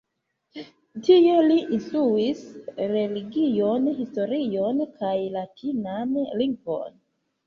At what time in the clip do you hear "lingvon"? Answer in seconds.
6.41-6.97